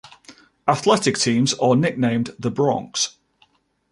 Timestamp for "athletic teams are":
0.67-1.75